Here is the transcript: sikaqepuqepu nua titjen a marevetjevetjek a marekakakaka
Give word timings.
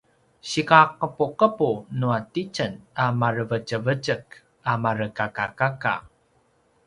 sikaqepuqepu 0.49 1.69
nua 1.99 2.17
titjen 2.33 2.73
a 3.03 3.05
marevetjevetjek 3.19 4.25
a 4.71 4.73
marekakakaka 4.83 5.93